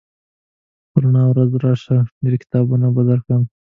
په 0.91 0.97
رڼا 1.01 1.23
ورځ 1.27 1.51
راشه 1.63 1.97
ډېر 2.21 2.33
کتابونه 2.43 2.87
به 2.95 3.01
درکړم 3.09 3.41